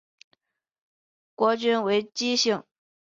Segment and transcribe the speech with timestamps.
[1.35, 2.63] 国君为姬姓。